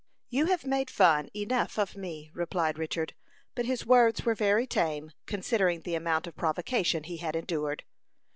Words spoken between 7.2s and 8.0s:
endured.